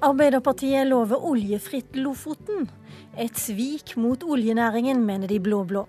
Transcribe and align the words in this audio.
Arbeiderpartiet 0.00 0.86
lover 0.88 1.20
oljefritt 1.28 1.96
Lofoten. 2.00 2.70
Et 3.20 3.36
svik 3.36 3.98
mot 4.00 4.22
oljenæringen, 4.24 5.02
mener 5.04 5.28
de 5.28 5.36
blå-blå. 5.44 5.82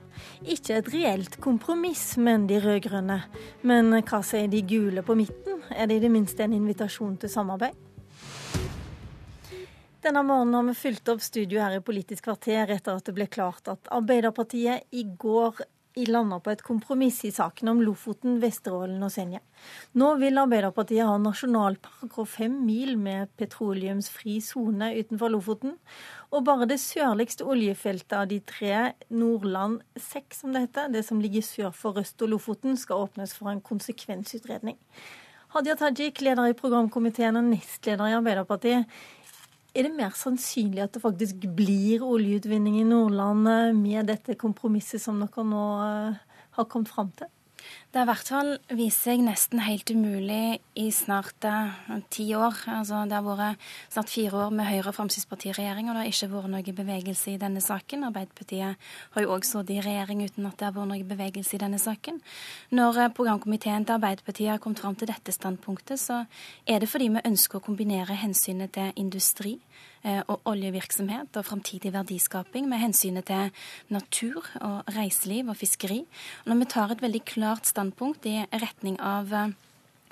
Ikke 0.43 0.81
et 0.81 0.89
reelt 0.91 1.37
kompromiss, 1.39 2.17
mener 2.19 2.49
de 2.49 2.57
rød-grønne. 2.59 3.21
Men 3.63 3.93
hva 4.01 4.19
sier 4.27 4.51
de 4.51 4.59
gule 4.67 4.99
på 5.07 5.15
midten? 5.15 5.63
Er 5.71 5.87
det 5.87 6.01
i 6.01 6.03
det 6.03 6.11
minste 6.11 6.43
en 6.43 6.57
invitasjon 6.57 7.15
til 7.21 7.31
samarbeid? 7.31 7.77
Denne 10.03 10.25
morgenen 10.27 10.57
har 10.59 10.67
vi 10.67 10.75
fylt 10.81 11.13
opp 11.13 11.23
studio 11.23 11.61
her 11.63 11.77
i 11.77 11.85
Politisk 11.85 12.27
kvarter 12.27 12.75
etter 12.75 12.97
at 12.97 13.07
det 13.07 13.15
ble 13.15 13.29
klart 13.31 13.71
at 13.71 13.91
Arbeiderpartiet 13.95 14.91
i 14.91 15.05
går 15.07 15.63
landa 16.07 16.39
på 16.39 16.51
et 16.51 16.61
kompromiss 16.63 17.19
i 17.27 17.31
saken 17.31 17.67
om 17.67 17.81
Lofoten, 17.83 18.39
Vesterålen 18.41 19.01
og 19.03 19.11
Senja. 19.11 19.41
Nå 19.99 20.13
vil 20.21 20.39
Arbeiderpartiet 20.39 21.05
ha 21.07 21.17
nasjonalpark 21.19 22.17
og 22.23 22.29
fem 22.31 22.53
mil 22.65 22.95
med 22.97 23.31
petroleumsfri 23.37 24.39
sone 24.41 24.93
utenfor 24.97 25.33
Lofoten. 25.33 25.75
Og 26.31 26.45
bare 26.47 26.69
det 26.71 26.79
sørligste 26.79 27.43
oljefeltet 27.43 28.15
av 28.17 28.29
de 28.31 28.39
tre, 28.39 28.93
Nordland 29.09 29.81
6 29.99 30.43
som 30.43 30.55
det 30.55 30.67
heter, 30.67 30.93
det 30.93 31.03
som 31.07 31.19
ligger 31.19 31.43
sør 31.43 31.75
for 31.75 31.99
Røst 31.99 32.21
og 32.23 32.31
Lofoten, 32.31 32.77
skal 32.79 33.03
åpnes 33.07 33.35
for 33.35 33.51
en 33.51 33.61
konsekvensutredning. 33.61 34.79
Hadia 35.51 35.75
Tajik, 35.75 36.21
leder 36.23 36.47
i 36.47 36.55
programkomiteen 36.55 37.35
og 37.35 37.49
nestleder 37.49 38.07
i 38.07 38.15
Arbeiderpartiet. 38.15 38.87
Er 39.71 39.87
det 39.87 39.93
mer 39.95 40.11
sannsynlig 40.19 40.81
at 40.83 40.95
det 40.95 41.03
faktisk 41.03 41.45
blir 41.55 42.03
oljeutvinning 42.03 42.81
i 42.81 42.87
Nordland 42.87 43.47
med 43.77 44.09
dette 44.11 44.35
kompromisset 44.39 44.99
som 44.99 45.21
dere 45.23 45.45
nå 45.47 45.61
eh, 45.85 46.17
har 46.57 46.67
kommet 46.67 46.91
fram 46.91 47.13
til? 47.15 47.29
Det 47.91 47.99
har 47.99 48.05
i 48.05 48.07
hvert 48.07 48.29
fall 48.31 48.49
vist 48.79 49.03
seg 49.03 49.19
nesten 49.19 49.59
helt 49.65 49.91
umulig 49.91 50.61
i 50.79 50.85
snart 50.95 51.43
uh, 51.43 51.73
ti 52.07 52.29
år. 52.31 52.61
Altså, 52.71 53.01
det 53.03 53.17
har 53.17 53.25
vært 53.25 53.65
snart 53.91 54.13
fire 54.13 54.45
år 54.45 54.53
med 54.55 54.69
Høyre- 54.69 54.93
og 54.93 54.95
Fremskrittspartiregjering, 54.95 55.89
og 55.89 55.97
det 55.97 56.05
har 56.05 56.13
ikke 56.13 56.29
vært 56.31 56.53
noe 56.53 56.75
bevegelse 56.77 57.33
i 57.33 57.41
denne 57.41 57.59
saken. 57.59 58.05
Arbeiderpartiet 58.07 58.87
har 59.11 59.25
jo 59.25 59.33
òg 59.35 59.43
sittet 59.43 59.75
i 59.75 59.83
regjering 59.83 60.23
uten 60.23 60.47
at 60.47 60.55
det 60.55 60.69
har 60.69 60.77
vært 60.77 60.91
noe 60.93 61.09
bevegelse 61.11 61.57
i 61.57 61.61
denne 61.65 61.81
saken. 61.83 62.23
Når 62.79 63.01
uh, 63.01 63.09
programkomiteen 63.19 63.83
til 63.83 63.97
Arbeiderpartiet 63.97 64.53
har 64.53 64.63
kommet 64.63 64.79
fram 64.85 64.95
til 64.95 65.11
dette 65.11 65.35
standpunktet, 65.35 65.99
så 65.99 66.23
er 66.63 66.79
det 66.79 66.87
fordi 66.87 67.11
vi 67.11 67.27
ønsker 67.27 67.59
å 67.59 67.65
kombinere 67.67 68.15
hensynet 68.23 68.71
til 68.79 68.95
industri 69.03 69.57
Eh, 70.01 70.23
og 70.33 70.47
oljevirksomhet 70.49 71.37
og 71.37 71.45
framtidig 71.45 71.91
verdiskaping 71.93 72.65
med 72.65 72.79
hensynet 72.81 73.27
til 73.29 73.51
natur 73.93 74.47
og 74.65 74.87
reiseliv 74.95 75.51
og 75.53 75.59
fiskeri. 75.59 75.99
Når 76.49 76.57
vi 76.57 76.67
tar 76.73 76.93
et 76.95 77.03
veldig 77.05 77.21
klart 77.21 77.69
standpunkt 77.69 77.80
i 78.25 78.45
retning 78.51 78.99
av 78.99 79.33
eh, 79.33 79.49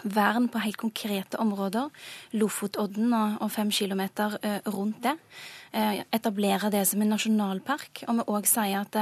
vern 0.04 0.48
på 0.48 0.60
helt 0.60 0.78
konkrete 0.78 1.38
områder, 1.38 1.90
Lofotodden 2.32 3.14
og 3.14 3.52
fem 3.52 3.72
kilometer 3.72 4.38
eh, 4.42 4.62
rundt 4.66 5.04
det, 5.04 5.18
Eh, 5.72 6.02
etablere 6.12 6.72
det 6.72 6.88
som 6.88 7.02
en 7.02 7.12
nasjonalpark. 7.14 8.04
Og 8.08 8.16
vi 8.18 8.24
òg 8.34 8.48
sier 8.50 8.82
at 8.82 8.96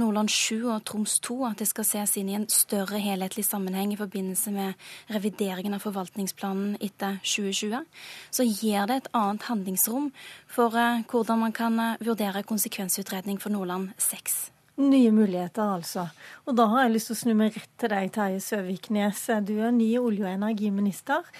Nordland 0.00 0.30
7 0.32 0.64
og 0.72 0.84
Troms 0.88 1.18
2 1.20 1.36
at 1.50 1.60
det 1.60 1.68
skal 1.68 1.84
ses 1.84 2.16
inn 2.16 2.30
i 2.32 2.38
en 2.38 2.48
større 2.48 3.02
helhetlig 3.04 3.44
sammenheng 3.44 3.92
i 3.92 4.00
forbindelse 4.00 4.54
med 4.54 4.88
revideringen 5.12 5.76
av 5.76 5.84
forvaltningsplanen 5.84 6.78
etter 6.80 7.20
2020, 7.20 7.84
så 8.32 8.48
gir 8.48 8.88
det 8.88 8.96
et 9.02 9.12
annet 9.12 9.44
handlingsrom 9.50 10.10
for 10.48 10.72
hvordan 10.72 11.44
man 11.44 11.52
kan 11.52 11.80
vurdere 12.00 12.46
konsekvensutredning 12.48 13.36
for 13.36 13.52
Nordland 13.52 13.92
6. 13.98 14.55
Nye 14.76 15.12
muligheter, 15.14 15.70
altså. 15.78 16.02
Og 16.44 16.56
da 16.58 16.66
har 16.68 16.84
jeg 16.84 16.96
lyst 16.96 17.08
til 17.08 17.16
å 17.16 17.20
snu 17.22 17.32
meg 17.38 17.54
rett 17.56 17.70
til 17.80 17.92
deg, 17.94 18.10
Terje 18.12 18.42
Søviknes. 18.44 19.22
Du 19.48 19.54
er 19.56 19.72
ny 19.72 19.88
olje- 19.96 20.26
og 20.26 20.34
energiminister, 20.34 21.30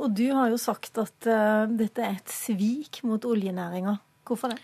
og 0.00 0.14
du 0.16 0.30
har 0.32 0.48
jo 0.48 0.60
sagt 0.60 0.96
at 1.02 1.28
uh, 1.28 1.68
dette 1.68 2.00
er 2.00 2.16
et 2.16 2.32
svik 2.32 3.02
mot 3.04 3.28
oljenæringa. 3.28 3.98
Hvorfor 4.24 4.54
det? 4.54 4.62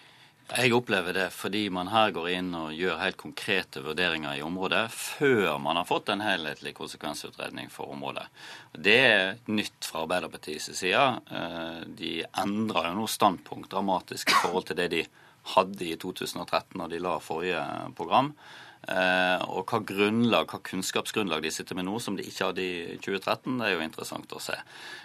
Jeg 0.53 0.75
opplever 0.77 1.15
det 1.17 1.29
fordi 1.33 1.63
man 1.73 1.89
her 1.89 2.11
går 2.13 2.27
inn 2.35 2.51
og 2.57 2.75
gjør 2.77 2.99
helt 3.01 3.17
konkrete 3.21 3.81
vurderinger 3.85 4.37
i 4.37 4.43
området 4.45 4.83
før 4.93 5.57
man 5.63 5.79
har 5.81 5.87
fått 5.89 6.11
en 6.13 6.25
helhetlig 6.25 6.75
konsekvensutredning 6.77 7.71
for 7.73 7.93
området. 7.95 8.27
Det 8.73 8.99
er 9.01 9.39
nytt 9.49 9.89
fra 9.89 10.03
Arbeiderpartiets 10.05 10.69
side. 10.77 11.05
Eh, 11.33 11.79
de 11.97 12.13
endrer 12.43 12.91
jo 12.91 12.99
nå 12.99 13.07
standpunkt 13.09 13.71
dramatisk 13.73 14.35
i 14.35 14.41
forhold 14.43 14.69
til 14.69 14.81
det 14.83 14.89
de 14.93 15.05
hadde 15.55 15.89
i 15.89 15.97
2013 15.97 16.79
når 16.79 16.93
de 16.93 17.01
la 17.03 17.17
forrige 17.23 17.65
program. 17.99 18.33
Eh, 18.83 19.43
og 19.55 19.71
hva 19.71 19.79
grunnlag, 19.87 20.49
hva 20.51 20.59
kunnskapsgrunnlag 20.67 21.45
de 21.45 21.53
sitter 21.55 21.77
med 21.79 21.87
nå 21.87 22.01
som 22.03 22.17
de 22.19 22.25
ikke 22.27 22.49
hadde 22.49 22.65
i 22.65 22.97
2013, 22.99 23.61
det 23.61 23.69
er 23.69 23.77
jo 23.77 23.85
interessant 23.85 24.35
å 24.35 24.43
se. 24.43 24.57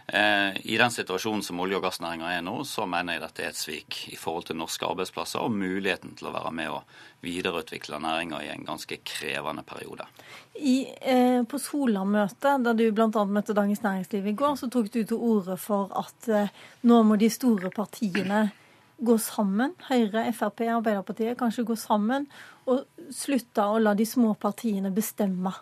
Eh, 0.07 0.57
I 0.65 0.79
den 0.81 0.93
situasjonen 0.93 1.45
som 1.45 1.61
olje- 1.61 1.77
og 1.77 1.85
gassnæringa 1.85 2.31
er 2.33 2.41
nå, 2.41 2.55
så 2.65 2.87
mener 2.89 3.13
jeg 3.17 3.25
dette 3.27 3.45
er 3.45 3.53
et 3.53 3.61
svik 3.61 3.99
i 4.15 4.17
forhold 4.17 4.49
til 4.49 4.57
norske 4.57 4.89
arbeidsplasser 4.89 5.45
og 5.45 5.53
muligheten 5.53 6.17
til 6.17 6.31
å 6.31 6.33
være 6.33 6.55
med 6.57 6.73
og 6.73 6.97
videreutvikle 7.21 8.01
næringa 8.01 8.41
i 8.47 8.51
en 8.55 8.65
ganske 8.65 8.97
krevende 9.05 9.61
periode. 9.67 10.09
I, 10.57 10.77
eh, 10.97 11.41
på 11.45 11.61
Sola-møtet, 11.61 12.63
da 12.65 12.73
du 12.73 12.87
bl.a. 12.89 13.25
møtte 13.29 13.53
Dagens 13.53 13.85
Næringsliv 13.85 14.25
i 14.25 14.37
går, 14.41 14.57
så 14.57 14.73
tok 14.73 14.89
du 14.89 15.03
til 15.03 15.17
orde 15.21 15.57
for 15.61 15.93
at 15.93 16.29
eh, 16.33 16.55
nå 16.81 17.03
må 17.05 17.21
de 17.21 17.29
store 17.29 17.69
partiene 17.69 18.47
gå 18.97 19.17
sammen, 19.21 19.75
Høyre, 19.89 20.25
Frp, 20.33 20.63
Arbeiderpartiet, 20.73 21.37
kanskje 21.39 21.67
gå 21.67 21.77
sammen 21.77 22.25
og 22.67 22.85
slutte 23.13 23.65
å 23.69 23.77
la 23.81 23.93
de 23.97 24.05
små 24.07 24.33
partiene 24.39 24.91
bestemme 24.93 25.53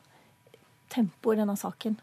tempoet 0.94 1.38
i 1.38 1.42
denne 1.44 1.58
saken? 1.60 1.98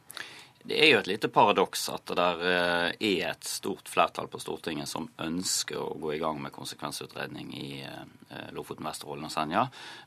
Det 0.63 0.77
er 0.79 0.93
jo 0.93 0.99
et 1.01 1.09
lite 1.11 1.27
paradoks 1.33 1.89
at 1.91 2.05
det 2.07 2.17
der 2.19 2.43
eh, 2.47 3.07
er 3.19 3.33
et 3.33 3.47
stort 3.49 3.89
flertall 3.91 4.29
på 4.31 4.39
Stortinget 4.39 4.87
som 4.91 5.09
ønsker 5.19 5.81
å 5.81 5.97
gå 5.99 6.13
i 6.15 6.21
gang 6.23 6.39
med 6.39 6.55
konsekvensutredning 6.55 7.51
i 7.59 7.71
eh, 7.83 8.45
Lofoten, 8.55 8.87
Vesterålen 8.87 9.27
og 9.27 9.33
Senja. 9.35 9.65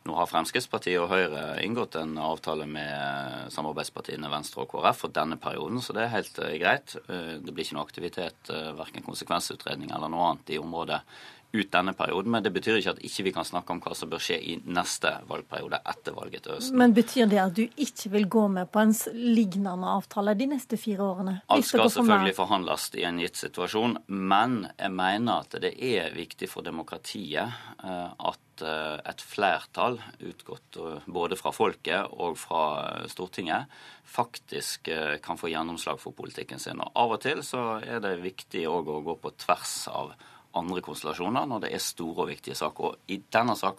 Nå 0.08 0.16
har 0.16 0.30
Fremskrittspartiet 0.32 1.02
og 1.02 1.12
Høyre 1.12 1.60
inngått 1.66 1.98
en 2.00 2.16
avtale 2.24 2.70
med 2.72 3.52
samarbeidspartiene 3.52 4.32
Venstre 4.32 4.64
og 4.64 4.72
KrF 4.72 5.04
for 5.04 5.16
denne 5.16 5.36
perioden, 5.42 5.84
så 5.84 5.98
det 5.98 6.06
er 6.06 6.16
helt 6.16 6.40
eh, 6.40 6.56
greit. 6.62 6.96
Det 7.06 7.52
blir 7.52 7.68
ikke 7.68 7.76
noe 7.76 7.88
aktivitet, 7.90 8.54
verken 8.80 9.04
konsekvensutredning 9.04 9.92
eller 9.92 10.12
noe 10.12 10.32
annet 10.32 10.56
i 10.56 10.62
området 10.62 11.02
ut 11.52 11.72
denne 11.72 11.94
perioden. 11.94 12.32
Men 12.32 12.44
det 12.44 12.52
betyr 12.56 12.80
ikke 12.80 12.96
at 12.96 13.04
ikke 13.06 13.26
vi 13.28 13.34
kan 13.36 13.48
snakke 13.48 13.76
om 13.76 13.82
hva 13.84 13.96
som 13.98 14.12
bør 14.12 14.24
skje 14.24 14.38
i 14.40 14.56
neste 14.66 15.12
valgperiode 15.30 15.80
etter 15.92 16.16
valget 16.18 16.46
til 16.46 16.58
høsten. 16.58 16.80
Men 16.80 16.96
betyr 16.96 17.30
det 17.32 17.42
at 17.42 17.56
du 17.58 17.64
ikke 17.66 18.12
vil 18.16 18.28
gå 18.32 18.46
med 18.58 18.72
på 18.72 18.84
en 18.84 18.94
lignende 19.16 19.92
avtale 19.96 20.36
de 20.38 20.50
neste 20.56 20.80
fire 20.82 21.06
årene? 21.06 21.38
Alt 21.54 21.70
skal 21.70 21.92
selvfølgelig 21.94 22.38
forhandles 22.38 22.90
i 23.00 23.06
en 23.08 23.22
gitt 23.24 23.40
situasjon, 23.40 24.00
men 24.08 24.66
jeg 24.76 24.96
mener 24.96 25.46
at 25.46 25.58
det 25.64 25.76
er 25.80 26.14
viktig 26.16 26.50
for 26.52 26.66
demokratiet 26.66 27.56
eh, 27.84 28.12
at 28.30 28.66
eh, 28.66 28.98
et 29.12 29.24
flertall, 29.24 30.00
utgått 30.20 30.80
eh, 30.82 31.08
både 31.08 31.40
fra 31.40 31.54
folket 31.56 32.12
og 32.16 32.38
fra 32.40 32.64
Stortinget, 33.12 33.72
faktisk 34.06 34.88
kan 35.26 35.40
få 35.40 35.50
gjennomslag 35.50 35.98
for 36.00 36.14
politikken 36.16 36.62
sin. 36.62 36.80
Og 36.80 36.92
Av 37.02 37.16
og 37.18 37.24
til 37.24 37.42
så 37.44 37.64
er 37.82 38.00
det 38.04 38.20
viktig 38.22 38.62
å 38.70 38.80
gå 38.86 39.18
på 39.20 39.32
tvers 39.42 39.74
av 39.92 40.14
andre 40.56 40.82
konstellasjoner 40.86 41.48
når 41.50 41.66
det 41.66 41.72
er 41.76 41.84
store 41.84 42.26
og 42.26 42.30
viktige 42.32 42.56
saker. 42.58 42.92
Og 42.92 43.12
I 43.12 43.20
denne 43.34 43.56
så 43.60 43.72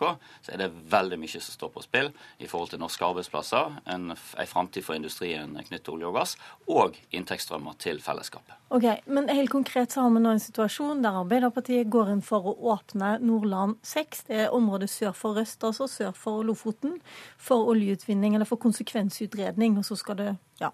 er 0.53 0.61
det 0.61 0.71
veldig 0.93 1.19
mye 1.21 1.41
som 1.41 1.55
står 1.55 1.73
på 1.75 1.85
spill 1.85 2.11
i 2.39 2.49
forhold 2.51 2.73
til 2.73 2.83
norske 2.83 3.05
arbeidsplasser, 3.07 3.81
en, 3.93 4.13
en 4.13 4.51
framtid 4.51 4.85
for 4.87 4.99
industrien 4.99 5.57
knyttet 5.57 5.87
til 5.87 5.97
olje 5.97 6.11
og 6.11 6.19
gass, 6.19 6.37
og 6.69 6.97
inntektsstrømmer 7.15 7.77
til 7.83 8.01
fellesskapet. 8.03 8.57
Ok, 8.75 8.87
Men 9.07 9.29
helt 9.29 9.51
konkret 9.51 9.95
så 9.95 10.03
har 10.03 10.15
vi 10.15 10.23
nå 10.23 10.33
en 10.35 10.43
situasjon 10.43 11.03
der 11.05 11.21
Arbeiderpartiet 11.21 11.91
går 11.93 12.11
inn 12.17 12.23
for 12.25 12.51
å 12.51 12.57
åpne 12.75 13.17
Nordland 13.23 13.77
6, 13.87 14.25
det 14.31 14.41
er 14.47 14.55
området 14.55 14.91
sør 14.91 15.15
for 15.17 15.39
Røst, 15.39 15.63
altså 15.65 15.87
sør 15.91 16.17
for 16.17 16.43
Lofoten, 16.47 16.99
for 17.39 17.71
oljeutvinning 17.71 18.35
eller 18.35 18.49
for 18.49 18.61
konsekvensutredning. 18.63 19.79
Og 19.79 19.87
så 19.87 19.99
skal 19.99 20.19
det, 20.19 20.33
ja, 20.61 20.73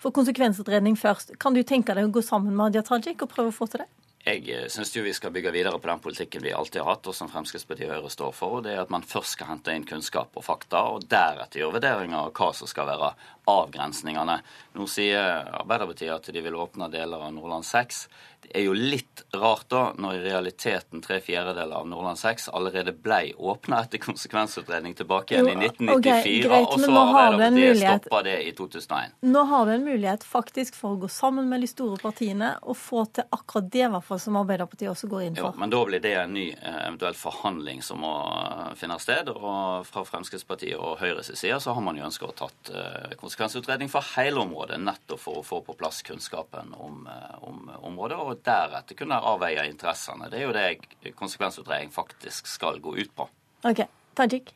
for 0.00 0.14
konsekvensutredning 0.16 0.98
først. 1.00 1.36
Kan 1.40 1.56
du 1.56 1.62
tenke 1.64 1.96
deg 1.96 2.08
å 2.08 2.12
gå 2.12 2.22
sammen 2.24 2.54
med 2.54 2.70
Hadia 2.70 2.84
Tajik 2.86 3.24
og 3.24 3.32
prøve 3.32 3.52
å 3.52 3.56
få 3.56 3.70
til 3.70 3.84
det? 3.84 3.88
Jeg 4.20 4.42
eh, 4.52 4.66
syns 4.68 4.92
vi 4.92 5.12
skal 5.16 5.32
bygge 5.32 5.52
videre 5.54 5.78
på 5.80 5.88
den 5.88 6.00
politikken 6.04 6.42
vi 6.44 6.52
alltid 6.52 6.82
har 6.82 6.90
hatt, 6.92 7.06
og 7.08 7.16
som 7.16 7.30
Fremskrittspartiet 7.32 7.88
og 7.88 7.94
Høyre 7.96 8.10
står 8.12 8.34
for. 8.36 8.58
og 8.58 8.66
Det 8.66 8.74
er 8.74 8.82
at 8.82 8.92
man 8.92 9.06
først 9.06 9.38
skal 9.38 9.48
hente 9.54 9.72
inn 9.72 9.86
kunnskap 9.88 10.36
og 10.36 10.44
fakta, 10.44 10.82
og 10.92 11.06
deretter 11.08 11.62
gjøre 11.62 11.78
vurderinger 11.78 12.18
av 12.20 12.34
hva 12.36 12.50
som 12.56 12.68
skal 12.68 12.90
være 12.90 13.14
avgrensningene. 13.50 14.40
Nå 14.78 14.86
sier 14.90 15.48
Arbeiderpartiet 15.60 16.14
at 16.14 16.28
de 16.34 16.42
vil 16.44 16.58
åpne 16.58 16.86
deler 16.92 17.26
av 17.26 17.32
Nordland 17.34 17.66
6. 17.66 18.04
Det 18.40 18.52
er 18.56 18.64
jo 18.64 18.72
litt 18.72 19.20
rart 19.36 19.66
da, 19.70 19.80
når 20.00 20.16
i 20.16 20.20
realiteten 20.24 21.02
tre 21.04 21.18
fjerdedeler 21.22 21.76
av 21.76 21.88
Nordland 21.90 22.18
6 22.18 22.48
allerede 22.56 22.94
ble 22.96 23.34
åpna 23.36 23.82
etter 23.84 24.00
konsekvensutredning 24.00 24.94
tilbake 24.96 25.34
igjen 25.34 25.50
jo, 25.50 25.52
i 25.52 25.68
1994, 25.68 25.90
okay, 25.98 26.38
greit, 26.46 26.68
og 26.70 26.80
så 26.80 26.94
har 26.94 27.18
Arbeiderpartiet 27.34 28.00
stoppa 28.00 28.22
det 28.26 28.36
i 28.46 28.54
2001. 28.56 29.18
Nå 29.34 29.42
har 29.50 29.66
vi 29.68 29.74
en 29.74 29.84
mulighet 29.84 30.24
faktisk 30.26 30.78
for 30.78 30.96
å 30.96 31.00
gå 31.02 31.10
sammen 31.12 31.50
med 31.50 31.66
de 31.66 31.68
store 31.70 32.00
partiene 32.00 32.54
og 32.62 32.78
få 32.80 33.04
til 33.18 33.28
akkurat 33.28 33.68
det, 33.76 33.84
i 33.84 33.92
hvert 33.96 34.08
fall 34.08 34.22
som 34.24 34.40
Arbeiderpartiet 34.40 34.94
også 34.94 35.10
går 35.12 35.26
inn 35.26 35.38
for. 35.38 35.50
Jo, 35.52 35.60
men 35.60 35.74
da 35.74 35.82
blir 35.90 36.04
det 36.06 36.14
en 36.22 36.34
ny 36.34 36.46
eh, 36.54 36.80
eventuell 36.86 37.18
forhandling 37.18 37.84
som 37.84 38.00
må 38.06 38.14
eh, 38.40 38.72
finne 38.80 38.96
sted. 39.02 39.34
Og 39.34 39.86
fra 39.90 40.06
Fremskrittspartiet 40.08 40.78
og 40.80 40.96
Høyres 41.02 41.34
side 41.34 41.60
så 41.60 41.76
har 41.76 41.84
man 41.84 41.98
jo 41.98 42.08
ønska 42.08 42.30
å 42.30 42.34
tatt 42.40 42.72
konsekvenser 43.20 43.39
konsekvensutredning 43.40 43.88
for 43.88 44.04
hele 44.16 44.40
området, 44.40 44.80
nettopp 44.80 45.20
for 45.20 45.40
å 45.40 45.44
få 45.44 45.60
på 45.64 45.74
plass 45.78 46.02
kunnskapen 46.02 46.74
om, 46.76 47.06
eh, 47.06 47.42
om 47.42 47.70
området, 47.82 48.18
og 48.18 48.42
deretter 48.44 48.94
kunne 48.94 49.16
avveie 49.16 49.64
interessene. 49.70 50.30
Det 50.30 50.40
er 50.40 50.46
jo 50.46 50.52
det 50.52 51.14
konsekvensutredning 51.16 51.90
faktisk 51.90 52.46
skal 52.46 52.80
gå 52.80 52.96
ut 52.98 53.14
på. 53.16 53.28
Ok, 53.64 53.86
Tajik? 54.14 54.52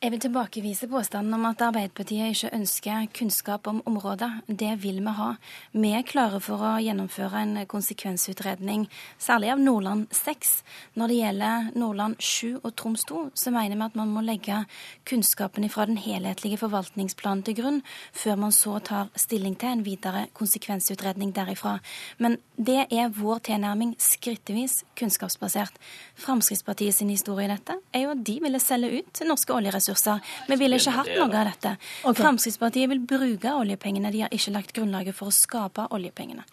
Jeg 0.00 0.14
vil 0.14 0.20
tilbakevise 0.24 0.86
påstanden 0.88 1.34
om 1.36 1.42
at 1.44 1.60
Arbeiderpartiet 1.60 2.30
ikke 2.32 2.48
ønsker 2.56 3.08
kunnskap 3.12 3.66
om 3.68 3.82
området. 3.84 4.30
Det 4.48 4.70
vil 4.80 5.02
vi 5.04 5.12
ha. 5.12 5.34
Vi 5.76 5.90
er 5.92 6.06
klare 6.08 6.38
for 6.40 6.56
å 6.64 6.70
gjennomføre 6.80 7.42
en 7.42 7.58
konsekvensutredning, 7.68 8.86
særlig 9.20 9.50
av 9.52 9.60
Nordland 9.60 10.06
6. 10.16 10.52
Når 10.96 11.12
det 11.12 11.18
gjelder 11.18 11.68
Nordland 11.82 12.16
7 12.16 12.62
og 12.62 12.72
Troms 12.80 13.04
2, 13.10 13.26
så 13.36 13.52
mener 13.52 13.76
vi 13.76 13.84
at 13.90 13.98
man 14.00 14.14
må 14.14 14.22
legge 14.24 14.62
kunnskapen 15.04 15.68
fra 15.68 15.84
den 15.84 16.00
helhetlige 16.00 16.62
forvaltningsplanen 16.62 17.44
til 17.44 17.58
grunn, 17.60 17.82
før 18.16 18.40
man 18.40 18.56
så 18.56 18.78
tar 18.80 19.12
stilling 19.20 19.58
til 19.60 19.74
en 19.74 19.84
videre 19.84 20.24
konsekvensutredning 20.32 21.36
derifra. 21.36 21.74
Men 22.16 22.38
det 22.56 22.86
er 22.88 23.12
vår 23.20 23.44
tilnærming 23.50 23.92
skrittvis 24.00 24.80
kunnskapsbasert. 24.96 25.76
Fremskrittspartiet 26.24 26.96
sin 26.96 27.12
historie 27.12 27.50
i 27.50 27.52
dette 27.52 27.76
er 27.92 28.06
jo 28.06 28.16
at 28.16 28.24
de 28.24 28.40
ville 28.40 28.64
selge 28.64 29.04
ut 29.04 29.24
norske 29.28 29.52
oljeressurser 29.60 29.89
ressurser. 29.90 30.20
Vi 30.48 30.58
ville 30.60 30.78
ikke 30.78 30.94
hatt 30.98 31.10
noe 31.16 31.30
av 31.30 31.50
dette. 31.50 31.74
Okay. 32.04 32.22
Fremskrittspartiet 32.22 32.90
vil 32.90 33.02
bruke 33.14 33.56
oljepengene. 33.62 34.12
De 34.12 34.24
har 34.24 34.34
ikke 34.34 34.54
lagt 34.54 34.76
grunnlaget 34.76 35.16
for 35.16 35.30
å 35.30 35.34
skape 35.34 35.88
oljepengene. 35.90 36.46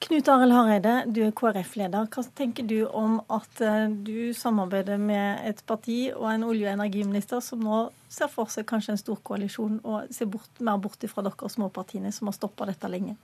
Knut 0.00 0.28
Arild 0.32 0.54
Hareide, 0.56 0.92
du 1.12 1.18
er 1.26 1.32
KrF-leder. 1.36 2.06
Hva 2.08 2.22
tenker 2.36 2.64
du 2.64 2.86
om 2.86 3.18
at 3.28 3.60
eh, 3.60 3.90
du 3.92 4.32
samarbeider 4.32 4.96
med 4.96 5.42
et 5.50 5.60
parti 5.68 6.06
og 6.14 6.24
en 6.30 6.46
olje- 6.48 6.70
og 6.70 6.78
energiminister 6.78 7.42
som 7.44 7.60
nå 7.60 7.82
ser 8.08 8.30
for 8.32 8.48
seg 8.48 8.64
kanskje 8.70 8.94
en 8.94 9.02
stor 9.02 9.20
koalisjon, 9.28 9.76
og 9.84 10.08
ser 10.14 10.30
bort, 10.32 10.48
mer 10.64 10.80
bort 10.80 11.04
fra 11.12 11.26
dere 11.26 11.52
småpartiene 11.52 12.14
som 12.16 12.32
har 12.32 12.38
stoppa 12.38 12.70
dette 12.70 12.88
lenge? 12.88 13.18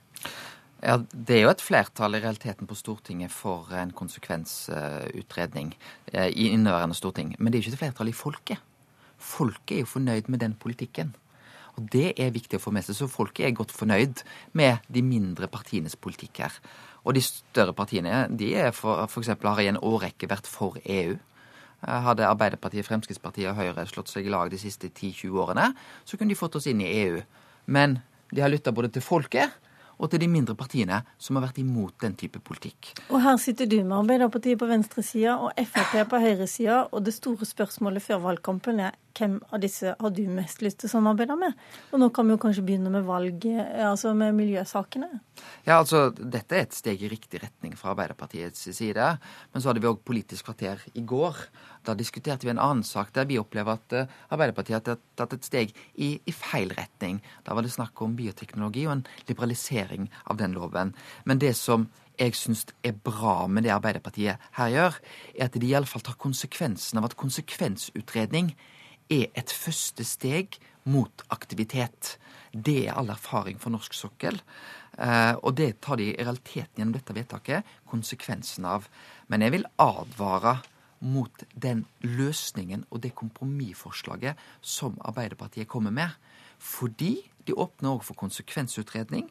Ja, 0.83 0.99
Det 1.09 1.39
er 1.39 1.43
jo 1.47 1.49
et 1.55 1.65
flertall 1.65 2.15
i 2.15 2.21
realiteten 2.21 2.69
på 2.69 2.77
Stortinget 2.77 3.33
for 3.33 3.73
en 3.73 3.89
konsekvensutredning 3.97 5.73
eh, 6.13 6.29
i 6.29 6.51
inneværende 6.53 6.95
storting. 6.95 7.33
Men 7.39 7.51
det 7.51 7.57
er 7.57 7.65
ikke 7.65 7.73
et 7.73 7.85
flertall 7.87 8.13
i 8.13 8.19
folket. 8.21 8.61
Folket 9.17 9.77
er 9.77 9.85
jo 9.85 9.93
fornøyd 9.97 10.29
med 10.29 10.39
den 10.43 10.53
politikken. 10.59 11.15
Og 11.77 11.89
Det 11.93 12.13
er 12.17 12.33
viktig 12.33 12.57
å 12.57 12.61
få 12.61 12.73
med 12.73 12.85
seg. 12.85 12.97
Så 12.97 13.07
folket 13.09 13.45
er 13.45 13.55
godt 13.57 13.71
fornøyd 13.71 14.23
med 14.57 14.81
de 14.89 15.03
mindre 15.05 15.47
partienes 15.47 15.95
politikk 15.95 16.41
her. 16.41 16.53
Og 17.05 17.13
de 17.13 17.21
større 17.21 17.73
partiene 17.73 18.25
de 18.33 18.53
er 18.57 18.73
for, 18.73 19.05
for 19.07 19.21
eksempel, 19.21 19.51
har 19.51 19.61
i 19.61 19.69
en 19.69 19.77
årrekke 19.77 20.29
vært 20.29 20.49
for 20.49 20.79
EU. 20.83 21.15
Hadde 21.85 22.25
Arbeiderpartiet, 22.25 22.87
Fremskrittspartiet 22.87 23.51
og 23.51 23.59
Høyre 23.59 23.85
slått 23.85 24.09
seg 24.09 24.25
i 24.25 24.33
lag 24.33 24.49
de 24.49 24.57
siste 24.57 24.89
10-20 24.89 25.37
årene, 25.37 25.69
så 26.03 26.17
kunne 26.17 26.33
de 26.33 26.39
fått 26.39 26.57
oss 26.57 26.65
inn 26.67 26.81
i 26.81 26.89
EU. 27.03 27.21
Men 27.69 27.99
de 28.33 28.41
har 28.41 28.49
lytta 28.49 28.73
både 28.73 28.89
til 28.95 29.05
folket 29.05 29.53
og 29.97 30.11
til 30.11 30.21
de 30.21 30.29
mindre 30.29 30.53
partiene 30.57 30.99
som 31.21 31.37
har 31.37 31.47
vært 31.47 31.61
imot 31.61 31.95
den 32.01 32.17
type 32.17 32.41
politikk. 32.45 32.91
Og 33.09 33.21
her 33.21 33.37
sitter 33.41 33.69
du 33.69 33.79
med 33.83 33.95
Arbeiderpartiet 34.01 34.59
på 34.59 34.69
venstresida 34.69 35.37
og 35.41 35.53
Frp 35.69 35.95
på 36.09 36.21
høyresida, 36.21 36.83
og 36.91 37.05
det 37.05 37.15
store 37.15 37.47
spørsmålet 37.49 38.05
før 38.05 38.21
valgkampen 38.25 38.81
er 38.89 38.97
hvem 39.17 39.37
av 39.51 39.61
disse 39.63 39.93
har 39.97 40.13
du 40.13 40.23
mest 40.31 40.61
lyst 40.65 40.79
til 40.81 40.89
å 40.89 40.93
samarbeide 40.95 41.37
med? 41.39 41.55
Og 41.91 42.01
nå 42.01 42.09
kan 42.13 42.27
vi 42.27 42.35
jo 42.35 42.41
kanskje 42.41 42.63
begynne 42.67 42.91
med 42.93 43.05
valget, 43.07 43.59
altså 43.83 44.13
med 44.17 44.35
miljøsakene. 44.37 45.09
Ja, 45.67 45.79
altså 45.79 46.07
dette 46.17 46.57
er 46.57 46.65
et 46.65 46.77
steg 46.77 47.03
i 47.03 47.11
riktig 47.11 47.41
retning 47.43 47.75
fra 47.77 47.93
Arbeiderpartiets 47.93 48.69
side. 48.77 49.09
Men 49.51 49.63
så 49.63 49.71
hadde 49.71 49.83
vi 49.83 49.89
òg 49.89 50.03
Politisk 50.07 50.47
kvarter 50.47 50.81
i 50.95 51.03
går. 51.07 51.39
Da 51.87 51.95
diskuterte 51.97 52.47
vi 52.47 52.53
en 52.53 52.61
annen 52.63 52.85
sak 52.87 53.13
der 53.15 53.27
vi 53.29 53.39
opplever 53.41 53.77
at 53.77 53.95
eh, 53.95 54.09
Arbeiderpartiet 54.31 54.79
har 54.79 54.99
tatt 55.19 55.35
et 55.35 55.47
steg 55.47 55.75
i, 55.95 56.15
i 56.23 56.33
feil 56.35 56.71
retning. 56.77 57.21
Da 57.47 57.57
var 57.57 57.65
det 57.65 57.73
snakk 57.75 58.01
om 58.05 58.15
bioteknologi 58.17 58.87
og 58.87 58.97
en 58.97 59.05
liberalisering 59.29 60.09
av 60.27 60.39
den 60.41 60.55
loven. 60.57 60.93
Men 61.25 61.41
det 61.43 61.55
som 61.59 61.89
jeg 62.17 62.33
syns 62.37 62.65
er 62.85 62.95
bra 62.97 63.45
med 63.51 63.67
det 63.67 63.73
Arbeiderpartiet 63.75 64.41
her 64.57 64.73
gjør, 64.73 64.97
er 65.35 65.45
at 65.47 65.57
de 65.57 65.69
iallfall 65.69 66.03
tar 66.05 66.17
konsekvensen 66.21 66.99
av 66.99 67.09
at 67.09 67.17
konsekvensutredning 67.19 68.55
er 69.09 69.29
et 69.37 69.51
første 69.51 70.03
steg 70.07 70.57
mot 70.87 71.23
aktivitet. 71.33 72.15
Det 72.51 72.87
er 72.87 72.97
all 72.97 73.11
erfaring 73.11 73.59
for 73.59 73.73
norsk 73.73 73.95
sokkel. 73.95 74.39
Eh, 74.97 75.35
og 75.43 75.55
det 75.59 75.77
tar 75.83 75.99
de 75.99 76.09
i 76.11 76.17
realiteten 76.17 76.79
gjennom 76.79 76.95
dette 76.95 77.15
vedtaket 77.15 77.77
konsekvensen 77.89 78.65
av. 78.65 78.87
Men 79.27 79.45
jeg 79.45 79.57
vil 79.57 79.67
advare 79.81 80.57
mot 80.99 81.43
den 81.53 81.85
løsningen 82.01 82.87
og 82.89 83.03
det 83.03 83.13
kompromissforslaget 83.17 84.39
som 84.61 84.97
Arbeiderpartiet 85.05 85.69
kommer 85.69 85.93
med. 85.93 86.15
Fordi 86.57 87.19
de 87.45 87.53
åpner 87.53 87.93
òg 87.93 88.03
for 88.07 88.17
konsekvensutredning 88.17 89.29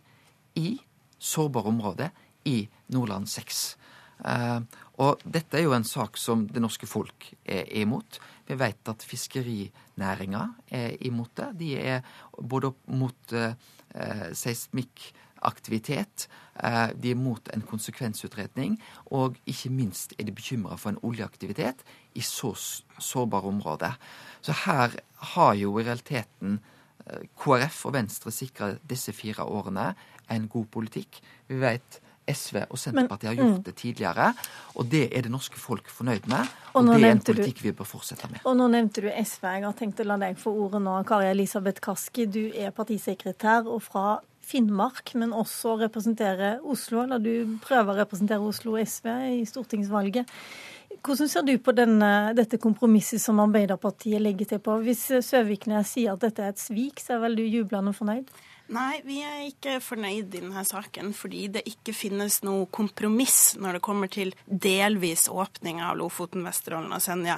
i 0.56 0.78
sårbare 1.19 1.73
områder 1.73 2.14
i 2.46 2.69
Nordland 2.94 3.26
6. 3.28 3.75
Uh, 4.25 4.63
og 5.03 5.21
dette 5.29 5.59
er 5.59 5.67
jo 5.67 5.75
en 5.77 5.85
sak 5.85 6.17
som 6.17 6.47
det 6.49 6.63
norske 6.63 6.89
folk 6.89 7.29
er 7.45 7.69
imot. 7.77 8.19
Vi 8.49 8.57
vet 8.57 8.89
at 8.89 9.05
fiskerinæringa 9.05 10.43
er 10.73 10.97
imot 11.05 11.35
det. 11.37 11.51
De 11.61 11.71
er 11.77 12.07
både 12.39 12.71
mot 12.87 13.33
eh, 13.35 13.57
seismikkaktivitet, 14.33 16.29
eh, 16.63 16.95
de 16.95 17.11
er 17.13 17.19
mot 17.21 17.51
en 17.53 17.65
konsekvensutredning, 17.67 18.79
og 19.13 19.37
ikke 19.51 19.75
minst 19.75 20.15
er 20.17 20.25
de 20.29 20.33
bekymra 20.37 20.79
for 20.81 20.95
en 20.95 21.03
oljeaktivitet 21.03 21.83
i 22.15 22.25
så 22.25 22.55
sårbare 22.55 23.51
områder. 23.53 23.99
Så 24.41 24.57
her 24.65 24.97
har 25.35 25.55
jo 25.61 25.77
i 25.77 25.85
realiteten 25.85 26.61
KrF 27.39 27.85
og 27.87 27.95
Venstre 27.95 28.33
sikra 28.35 28.73
disse 28.89 29.12
fire 29.15 29.45
årene 29.45 29.93
en 30.33 30.49
god 30.49 30.67
politikk. 30.75 31.21
Vi 31.47 31.61
vet 31.61 32.01
SV 32.28 32.62
og 32.67 32.78
Senterpartiet 32.81 33.31
har 33.31 33.38
gjort 33.38 33.58
mm. 33.58 33.64
det 33.67 33.75
tidligere, 33.78 34.31
og 34.75 34.88
det 34.93 35.05
er 35.11 35.26
det 35.26 35.32
norske 35.32 35.61
folk 35.61 35.90
fornøyd 35.93 36.28
med. 36.31 36.55
Og, 36.75 36.82
og 36.82 36.93
det 36.93 37.00
er 37.00 37.14
en 37.14 37.25
politikk 37.31 37.62
vi 37.64 37.75
bør 37.76 37.88
fortsette 37.88 38.31
med. 38.32 38.43
Og 38.44 38.56
nå 38.58 38.69
nevnte 38.73 39.05
du 39.05 39.11
SV. 39.11 39.46
Jeg 39.56 39.67
har 39.67 39.76
tenkt 39.78 40.02
å 40.02 40.08
la 40.08 40.19
deg 40.20 40.38
få 40.40 40.55
ordet 40.67 40.82
nå. 40.84 40.96
Kari 41.08 41.31
Elisabeth 41.31 41.82
Kaski, 41.84 42.26
du 42.26 42.43
er 42.50 42.75
partisekretær 42.76 43.69
og 43.70 43.82
fra 43.87 44.06
Finnmark, 44.46 45.11
men 45.19 45.34
også 45.34 45.75
representerer 45.81 46.61
Oslo, 46.62 47.02
eller 47.02 47.23
du 47.23 47.58
prøver 47.64 47.94
å 47.94 48.00
representere 48.05 48.46
Oslo 48.46 48.76
SV 48.78 49.08
i 49.40 49.44
stortingsvalget. 49.49 50.31
Hvordan 51.06 51.31
ser 51.31 51.43
du 51.46 51.56
på 51.62 51.75
denne, 51.75 52.11
dette 52.38 52.58
kompromisset 52.62 53.23
som 53.23 53.40
Arbeiderpartiet 53.43 54.23
legger 54.23 54.52
til 54.52 54.62
på? 54.62 54.78
Hvis 54.87 55.08
Søviknes 55.26 55.93
sier 55.96 56.14
at 56.14 56.23
dette 56.23 56.44
er 56.44 56.55
et 56.55 56.62
svik, 56.62 57.02
så 57.02 57.17
er 57.17 57.25
vel 57.26 57.37
du 57.38 57.42
jublende 57.42 57.95
fornøyd? 57.95 58.30
Nei, 58.66 58.99
vi 59.06 59.20
er 59.23 59.44
ikke 59.46 59.76
fornøyd 59.78 60.32
i 60.35 60.40
denne 60.40 60.64
saken 60.66 61.12
fordi 61.14 61.44
det 61.54 61.61
ikke 61.70 61.92
finnes 61.94 62.40
noe 62.42 62.64
kompromiss 62.75 63.54
når 63.62 63.76
det 63.76 63.82
kommer 63.87 64.11
til 64.11 64.32
delvis 64.46 65.28
åpning 65.30 65.78
av 65.87 65.94
Lofoten, 66.00 66.42
Vesterålen 66.42 66.90
og 66.90 67.02
Senja. 67.04 67.37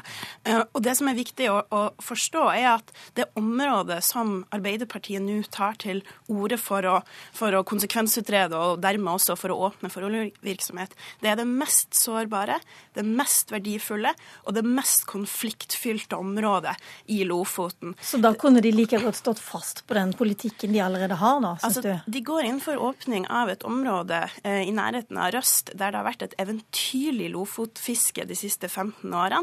Eh, 0.49 0.63
og 0.73 0.81
det 0.87 0.95
som 0.97 1.11
er 1.11 1.19
viktig 1.19 1.51
å, 1.53 1.59
å 1.69 1.83
forstå, 2.01 2.45
er 2.57 2.69
at 2.71 2.93
det 3.19 3.27
området 3.37 3.99
som 4.07 4.39
Arbeiderpartiet 4.57 5.21
nå 5.21 5.43
tar 5.53 5.77
til 5.83 6.01
orde 6.33 6.57
for 6.57 6.89
å, 6.89 6.95
for 7.37 7.53
å 7.53 7.61
konsekvensutrede 7.69 8.57
og 8.57 8.81
dermed 8.81 9.19
også 9.19 9.37
for 9.37 9.53
å 9.53 9.61
åpne 9.69 9.93
for 9.93 10.09
oljevirksomhet, 10.09 10.97
det 11.21 11.35
er 11.35 11.37
det 11.43 11.49
mest 11.51 11.93
sårbare, 11.99 12.57
det 12.97 13.05
mest 13.05 13.53
verdifulle 13.53 14.15
og 14.47 14.57
det 14.57 14.65
mest 14.65 15.05
konfliktfylte 15.13 16.17
området 16.17 16.73
i 17.13 17.21
Lofoten. 17.29 17.93
Så 18.01 18.17
da 18.17 18.33
kunne 18.33 18.65
de 18.65 18.73
like 18.73 19.05
godt 19.05 19.21
stått 19.21 19.45
fast 19.45 19.85
på 19.85 20.01
den 20.01 20.17
politikken 20.17 20.73
de 20.73 20.81
allerede 20.89 21.13
har 21.13 21.18
nå, 21.19 21.55
syns 21.59 21.79
altså, 21.79 21.83
du? 21.85 22.13
De 22.13 22.23
går 22.25 22.49
inn 22.49 22.61
for 22.63 22.81
åpning 22.89 23.27
av 23.33 23.51
et 23.53 23.65
område 23.67 24.21
eh, 24.43 24.63
i 24.69 24.75
nærheten 24.75 25.19
av 25.21 25.33
Røst 25.35 25.73
der 25.75 25.93
det 25.93 26.01
har 26.01 26.07
vært 26.07 26.25
et 26.27 26.37
eventyrlig 26.41 27.31
lofotfiske 27.35 28.27
de 28.29 28.37
siste 28.39 28.69
15 28.69 29.07
årene. 29.13 29.43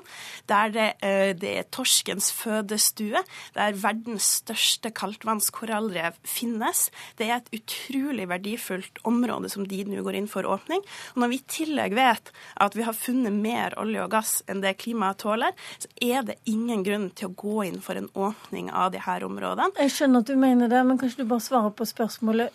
Der 0.51 0.73
det, 0.73 0.87
eh, 1.05 1.33
det 1.37 1.53
er 1.59 1.69
torskens 1.73 2.31
fødestue, 2.35 3.23
der 3.55 3.79
verdens 3.81 4.29
største 4.41 4.91
kaldtvannskorallrev 4.95 6.19
finnes. 6.27 6.89
Det 7.19 7.29
er 7.29 7.39
et 7.39 7.51
utrolig 7.59 8.27
verdifullt 8.29 9.01
område 9.07 9.51
som 9.51 9.67
de 9.67 9.83
nå 9.87 10.03
går 10.05 10.19
inn 10.21 10.29
for 10.31 10.47
åpning. 10.49 10.83
Og 11.15 11.23
når 11.23 11.33
vi 11.33 11.41
i 11.41 11.47
tillegg 11.57 11.95
vet 11.97 12.31
at 12.61 12.75
vi 12.77 12.85
har 12.87 12.97
funnet 12.97 13.33
mer 13.33 13.75
olje 13.81 14.03
og 14.03 14.13
gass 14.13 14.37
enn 14.49 14.63
det 14.63 14.77
klimaet 14.81 15.21
tåler, 15.23 15.55
så 15.81 15.89
er 16.03 16.25
det 16.27 16.39
ingen 16.49 16.83
grunn 16.85 17.09
til 17.15 17.29
å 17.29 17.35
gå 17.37 17.65
inn 17.67 17.81
for 17.83 17.99
en 17.99 18.09
åpning 18.13 18.71
av 18.71 18.91
de 18.93 19.01
her 19.03 19.25
områdene. 19.27 19.75
Jeg 19.85 19.93
skjønner 19.95 20.23
at 20.23 20.29
du 20.31 20.39
mener 20.39 20.71
det, 20.71 20.81
men 20.87 20.99
kanskje 21.01 21.23
du 21.23 21.29
bare 21.29 21.43
svarer 21.43 21.64
på 21.71 21.85
spørsmålet. 21.85 22.49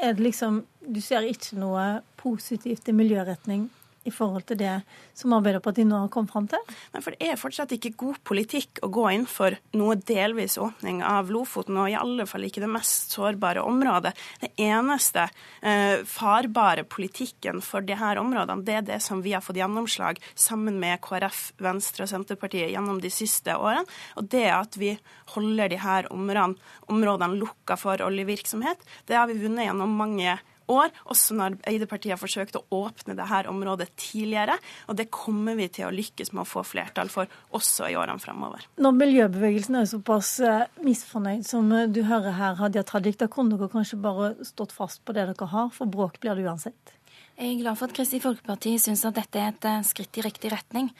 Er 0.00 0.12
det 0.16 0.24
liksom 0.24 0.64
Du 0.80 1.00
ser 1.00 1.22
ikke 1.28 1.58
noe 1.60 2.00
positivt 2.16 2.88
i 2.88 2.92
miljøretning 2.96 3.68
i 4.08 4.12
forhold 4.14 4.46
til 4.48 4.58
det 4.60 4.74
som 5.16 5.34
Arbeiderpartiet 5.36 5.88
nå 5.88 5.98
har 6.04 6.12
kommet 6.12 6.32
fram 6.32 6.46
til? 6.50 6.62
Nei, 6.94 7.02
for 7.04 7.16
Det 7.16 7.28
er 7.28 7.40
fortsatt 7.40 7.72
ikke 7.76 7.92
god 8.00 8.20
politikk 8.24 8.80
å 8.86 8.88
gå 8.92 9.04
inn 9.12 9.26
for 9.28 9.56
noe 9.76 9.96
delvis 10.08 10.56
åpning 10.60 11.02
av 11.04 11.30
Lofoten, 11.32 11.76
og 11.76 11.90
i 11.90 11.98
alle 11.98 12.26
fall 12.28 12.46
ikke 12.48 12.62
det 12.64 12.70
mest 12.72 13.12
sårbare 13.16 13.62
området. 13.66 14.14
Det 14.40 14.52
eneste 14.64 15.26
eh, 15.60 16.00
farbare 16.08 16.86
politikken 16.88 17.60
for 17.64 17.84
disse 17.84 18.14
områdene, 18.20 18.64
det 18.64 18.78
er 18.78 18.86
det 18.94 19.00
som 19.04 19.20
vi 19.24 19.34
har 19.36 19.44
fått 19.44 19.60
gjennomslag 19.60 20.20
sammen 20.34 20.80
med 20.80 21.00
KrF, 21.04 21.50
Venstre 21.60 22.06
og 22.06 22.12
Senterpartiet 22.14 22.72
gjennom 22.72 23.02
de 23.02 23.12
siste 23.12 23.56
årene. 23.56 23.84
Og 24.16 24.30
det 24.32 24.46
at 24.54 24.80
vi 24.80 24.94
holder 25.34 25.74
disse 25.74 25.98
områdene, 26.10 26.56
områdene 26.90 27.40
lukka 27.40 27.76
for 27.78 28.00
oljevirksomhet, 28.02 28.80
det 29.06 29.18
har 29.18 29.28
vi 29.28 29.38
vunnet 29.42 29.68
gjennom 29.68 29.92
mange 30.00 30.38
år 30.70 30.92
også 31.10 31.36
når 31.38 31.58
Arbeiderpartiet 31.60 32.14
har 32.14 32.20
forsøkt 32.20 32.58
å 32.58 32.64
åpne 32.80 33.16
dette 33.18 33.40
området 33.50 33.88
tidligere. 34.00 34.56
Og 34.88 34.98
det 34.98 35.10
kommer 35.14 35.58
vi 35.58 35.68
til 35.72 35.88
å 35.88 35.94
lykkes 35.94 36.32
med 36.34 36.44
å 36.44 36.48
få 36.48 36.64
flertall 36.66 37.10
for 37.12 37.30
også 37.56 37.90
i 37.90 37.98
årene 37.98 38.22
fremover. 38.22 38.66
Når 38.80 38.96
miljøbevegelsen 39.00 39.80
er 39.80 39.90
såpass 39.90 40.32
eh, 40.44 40.66
misfornøyd 40.84 41.46
som 41.48 41.70
eh, 41.74 41.88
du 41.90 42.02
hører 42.08 42.36
her, 42.38 42.58
Hadia 42.60 42.84
Tajik, 42.86 43.18
da 43.20 43.30
kunne 43.30 43.56
dere 43.56 43.70
kanskje 43.72 44.00
bare 44.00 44.32
stått 44.46 44.74
fast 44.76 45.04
på 45.04 45.16
det 45.16 45.28
dere 45.30 45.52
har, 45.54 45.70
for 45.74 45.90
bråk 45.90 46.20
blir 46.22 46.38
det 46.38 46.46
uansett? 46.48 46.96
Jeg 47.40 47.54
er 47.54 47.60
glad 47.62 47.78
for 47.80 47.88
at 47.88 47.94
Kristelig 47.96 48.20
Folkeparti 48.20 48.74
syns 48.76 49.00
at 49.08 49.16
dette 49.16 49.40
er 49.40 49.54
et 49.54 49.64
eh, 49.64 49.78
skritt 49.88 50.18
i 50.20 50.22
riktig 50.26 50.50
retning. 50.52 50.90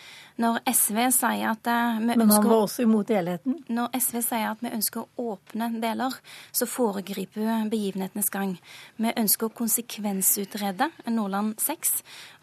Når 0.41 0.63
SV 0.73 0.97
sier 1.13 1.51
at 1.51 1.69
eh, 1.69 1.99
vi 2.01 2.15
ønsker 2.15 2.23
Men 2.23 2.31
han 2.33 2.47
var 2.49 2.63
også 2.65 2.87
imot 2.87 3.11
helheten? 3.13 3.59
Når 3.69 3.99
SV 4.01 4.17
sier 4.25 4.47
at 4.49 4.63
vi 4.65 4.73
ønsker 4.73 5.03
å 5.03 5.35
åpne 5.35 5.69
deler, 5.83 6.17
så 6.57 6.65
foregriper 6.65 7.45
vi 7.45 7.57
begivenhetenes 7.75 8.33
gang. 8.33 8.55
Vi 8.97 9.13
ønsker 9.21 9.51
å 9.51 9.53
konsekvensutrede 9.59 10.89
Nordland 11.13 11.61
6, 11.61 11.93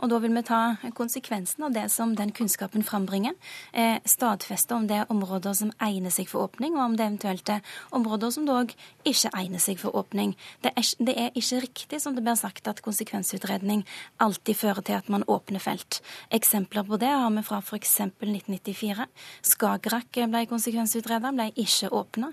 og 0.06 0.14
da 0.14 0.22
vil 0.22 0.38
vi 0.38 0.46
ta 0.46 0.62
konsekvensen 0.94 1.66
av 1.66 1.74
det 1.80 1.88
som 1.90 2.14
den 2.14 2.36
kunnskapen 2.38 2.86
frambringer. 2.86 3.34
Eh, 3.74 3.98
stadfeste 4.06 4.78
om 4.78 4.86
det 4.86 5.02
er 5.02 5.10
områder 5.10 5.58
som 5.58 5.74
egner 5.82 6.14
seg 6.14 6.30
for 6.30 6.46
åpning, 6.46 6.78
og 6.78 6.84
om 6.92 7.00
det 7.02 7.08
eventuelt 7.08 7.50
er 7.50 7.66
områder 7.98 8.38
som 8.38 8.46
dog 8.46 8.78
ikke 9.10 9.34
egner 9.42 9.66
seg 9.66 9.82
for 9.82 9.98
åpning. 9.98 10.38
Det 10.62 10.76
er, 10.78 10.94
det 11.02 11.18
er 11.18 11.34
ikke 11.34 11.66
riktig, 11.66 12.04
som 12.06 12.14
det 12.14 12.22
blir 12.22 12.38
sagt, 12.38 12.70
at 12.70 12.86
konsekvensutredning 12.86 13.87
alltid 14.24 14.58
fører 14.58 14.84
til 14.86 14.98
at 14.98 15.10
man 15.14 15.26
åpner 15.28 15.62
felt. 15.64 16.00
Eksempler 16.34 16.86
på 16.88 17.00
det 17.02 17.12
har 17.12 17.30
vi 17.34 17.44
fra 17.46 17.60
f.eks. 17.62 17.96
1994. 18.08 19.08
Skagerrak 19.46 20.22
ble 20.32 20.44
konsekvensutredet, 20.50 21.34
ble 21.36 21.50
ikke 21.56 21.92
åpna. 21.96 22.32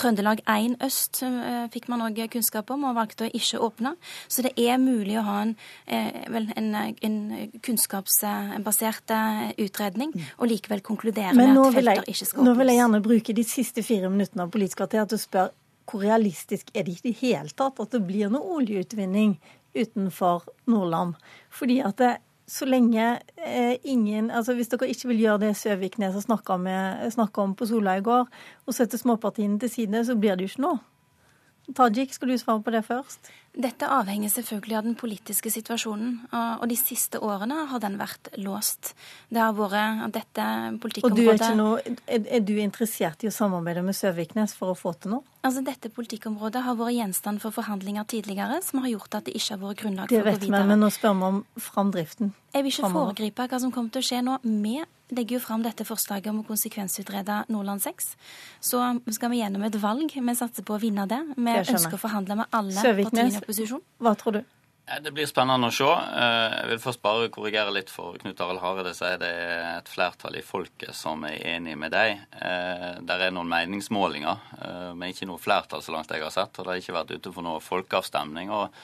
Trøndelag 0.00 0.42
1 0.48 0.78
øst 0.84 1.22
eh, 1.26 1.66
fikk 1.72 1.88
man 1.92 2.04
òg 2.06 2.20
kunnskap 2.32 2.70
om, 2.74 2.86
og 2.88 2.98
valgte 2.98 3.28
å 3.28 3.32
ikke 3.32 3.60
åpne. 3.62 3.94
Så 4.28 4.44
det 4.46 4.54
er 4.60 4.80
mulig 4.82 5.18
å 5.20 5.26
ha 5.26 5.38
en, 5.46 5.56
eh, 5.86 6.28
en, 6.58 6.74
en 6.74 7.18
kunnskapsbasert 7.64 9.16
eh, 9.16 9.48
utredning, 9.64 10.14
og 10.38 10.52
likevel 10.52 10.84
konkludere 10.84 11.34
med 11.36 11.56
at 11.56 11.78
felter 11.78 12.06
ikke 12.06 12.28
skal 12.28 12.42
åpnes. 12.42 12.50
Nå 12.50 12.58
vil 12.60 12.72
jeg 12.72 12.82
gjerne 12.82 13.02
bruke 13.04 13.36
de 13.36 13.46
siste 13.46 13.86
fire 13.86 14.12
minuttene 14.12 14.46
av 14.46 14.52
Politisk 14.52 14.82
kvarter 14.82 15.08
til 15.08 15.18
å 15.18 15.22
spørre 15.22 15.58
hvor 15.88 16.04
realistisk 16.04 16.70
er 16.74 16.86
det 16.86 16.98
i 16.98 17.10
det 17.10 17.16
hele 17.20 17.50
tatt 17.56 17.80
at 17.82 17.94
det 17.94 18.02
blir 18.06 18.30
noe 18.32 18.56
oljeutvinning 18.58 19.36
utenfor 19.74 20.46
Nordland. 20.70 21.16
Fordi 21.50 21.80
at 21.84 21.98
det, 21.98 22.12
så 22.46 22.66
lenge 22.66 23.20
eh, 23.46 23.78
ingen 23.84 24.30
altså 24.30 24.54
Hvis 24.54 24.68
dere 24.68 24.88
ikke 24.90 25.08
vil 25.12 25.20
gjøre 25.22 25.40
det 25.46 25.52
Søviknes 25.56 26.16
snakka 27.14 27.44
om 27.46 27.54
på 27.54 27.66
Sola 27.66 27.96
i 27.96 28.04
går, 28.04 28.26
og 28.66 28.74
sette 28.74 28.98
småpartiene 28.98 29.60
til 29.62 29.70
side, 29.70 30.04
så 30.04 30.16
blir 30.18 30.36
det 30.36 30.48
jo 30.48 30.52
ikke 30.52 30.66
noe. 30.66 30.82
Tajik, 31.76 32.12
skal 32.14 32.32
du 32.32 32.38
svare 32.40 32.62
på 32.64 32.72
det 32.74 32.84
først? 32.86 33.30
Dette 33.52 33.84
avhenger 33.84 34.30
selvfølgelig 34.32 34.76
av 34.78 34.86
den 34.86 34.94
politiske 34.96 35.50
situasjonen. 35.52 36.14
Og 36.32 36.62
de 36.70 36.76
siste 36.78 37.20
årene 37.20 37.66
har 37.68 37.82
den 37.82 37.98
vært 38.00 38.30
låst. 38.40 38.94
Det 39.28 39.42
har 39.42 39.52
vært 39.52 40.06
dette 40.14 40.46
politikkområdet 40.80 41.34
Og 41.34 41.42
du 41.42 41.44
er, 41.44 41.58
noe, 41.58 41.98
er, 42.06 42.24
er, 42.24 42.40
du 42.40 42.54
interessert 42.56 43.26
i 43.26 43.28
å 43.28 43.34
samarbeide 43.34 43.84
med 43.84 43.98
Søviknes 43.98 44.56
for 44.56 44.72
å 44.72 44.78
få 44.78 44.94
til 44.96 45.18
noe? 45.18 45.26
Altså, 45.44 45.60
Dette 45.66 45.90
politikkområdet 45.92 46.64
har 46.64 46.78
vært 46.80 46.96
gjenstand 46.96 47.42
for 47.44 47.52
forhandlinger 47.52 48.08
tidligere 48.08 48.62
som 48.64 48.80
har 48.86 48.94
gjort 48.94 49.20
at 49.20 49.28
det 49.28 49.36
ikke 49.36 49.58
har 49.58 49.62
vært 49.66 49.84
grunnlag 49.84 50.08
for 50.08 50.16
å 50.16 50.22
gå 50.22 50.24
videre. 50.24 50.40
Det 50.40 50.48
vet 50.48 50.62
vi, 50.62 50.72
men 50.72 50.84
nå 50.86 50.90
spør 50.94 51.18
vi 51.18 51.28
om 51.28 51.44
framdriften. 51.60 52.32
Jeg 52.56 52.64
vil 52.64 52.72
ikke 52.72 52.92
foregripe 52.96 53.48
hva 53.52 53.60
som 53.60 53.74
kommer 53.74 53.92
til 53.92 54.00
å 54.00 54.08
skje 54.08 54.24
nå. 54.24 54.40
Vi 54.64 54.78
legger 55.12 55.38
jo 55.38 55.42
fram 55.44 55.62
dette 55.64 55.86
forslaget 55.88 56.32
om 56.32 56.40
å 56.42 56.46
konsekvensutrede 56.48 57.42
Nordland 57.52 57.84
6. 57.84 58.14
Så 58.64 58.80
skal 59.14 59.32
vi 59.32 59.42
gjennom 59.42 59.66
et 59.68 59.78
valg. 59.82 60.16
Vi 60.16 60.38
satser 60.38 60.66
på 60.66 60.76
å 60.76 60.82
vinne 60.82 61.06
det. 61.10 61.20
Vi 61.36 61.60
ønsker 61.62 61.98
å 61.98 62.00
forhandle 62.00 62.42
med 62.42 62.58
alle 62.58 62.74
partiene 62.74 63.30
i 63.30 63.38
opposisjon. 63.42 63.84
Hva 64.02 64.16
tror 64.18 64.40
du? 64.40 64.42
Det 64.82 65.12
blir 65.14 65.28
spennende 65.30 65.68
å 65.70 65.72
se. 65.72 65.86
Eh, 65.86 66.54
jeg 66.56 66.70
vil 66.72 66.80
først 66.82 67.00
bare 67.04 67.28
korrigere 67.32 67.72
litt 67.72 67.90
for 67.92 68.16
Knut 68.18 68.40
Arild 68.42 68.60
Hareide 68.60 68.92
det 69.22 69.28
er 69.30 69.68
et 69.78 69.88
flertall 69.88 70.34
i 70.36 70.42
folket 70.42 70.90
som 70.98 71.22
er 71.28 71.38
enig 71.54 71.76
med 71.78 71.94
deg. 71.94 72.18
Eh, 72.34 72.98
der 73.06 73.28
er 73.28 73.30
noen 73.30 73.48
meningsmålinger, 73.52 74.42
eh, 74.58 74.90
men 74.98 75.14
ikke 75.14 75.30
noe 75.30 75.40
flertall 75.40 75.84
så 75.86 75.94
langt 75.94 76.10
jeg 76.10 76.24
har 76.24 76.34
sett. 76.34 76.58
Og 76.58 76.66
det 76.66 76.74
har 76.74 76.82
ikke 76.82 76.98
vært 76.98 77.14
ute 77.14 77.32
for 77.32 77.46
noe 77.46 77.62
folkeavstemning. 77.62 78.50
og 78.50 78.74